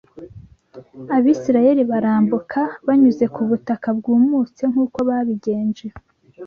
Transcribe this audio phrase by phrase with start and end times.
[1.15, 5.85] Abisirayeli barambuka banyuze ku butaka bwumutse nk’uko babigenje